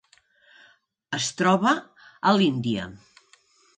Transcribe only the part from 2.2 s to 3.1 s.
a l'Índia: